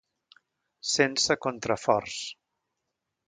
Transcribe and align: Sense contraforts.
Sense 0.91 1.37
contraforts. 1.47 2.17